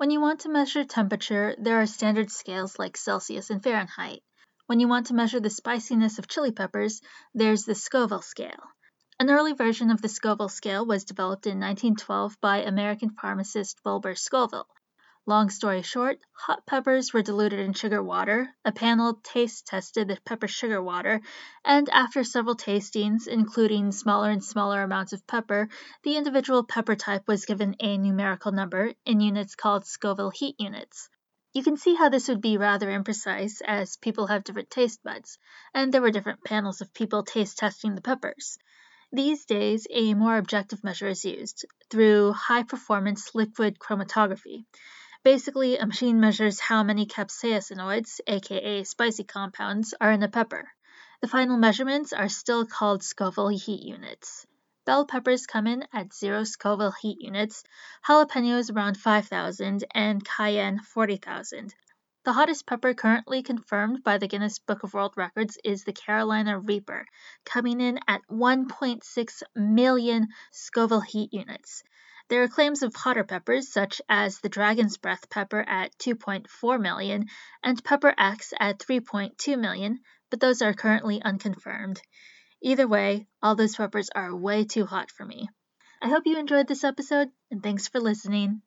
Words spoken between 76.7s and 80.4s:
million and Pepper X at 3.2 million, but